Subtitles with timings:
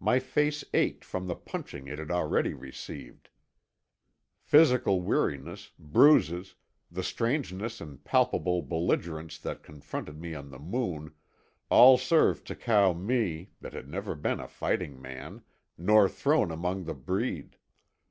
[0.00, 3.30] My face ached from the punching it had already received;
[4.42, 6.56] physical weariness, bruises,
[6.90, 11.14] the strangeness and palpable belligerence that confronted me on the Moon,
[11.70, 15.40] all served to cow me, that had never been a fighting man,
[15.78, 17.56] nor thrown among the breed.